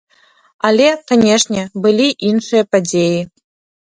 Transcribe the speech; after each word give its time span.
Але, 0.67 0.85
канешне, 1.11 1.61
былі 1.83 2.07
іншыя 2.31 2.63
падзеі. 2.77 3.21